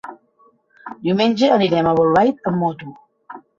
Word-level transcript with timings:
Diumenge 1.09 1.51
anirem 1.59 1.91
a 1.91 1.93
Bolbait 2.01 2.53
amb 2.55 2.61
moto. 2.65 2.93